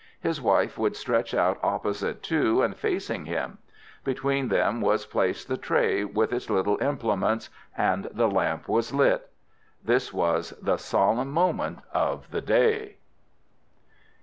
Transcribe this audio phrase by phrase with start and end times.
[0.19, 3.59] His wife would stretch out opposite to and facing him.
[4.03, 9.29] Between them was placed the tray with its little implements, and the lamp was lit.
[9.85, 12.95] This was the solemn moment of the day.